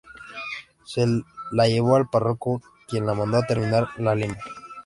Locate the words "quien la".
2.87-3.13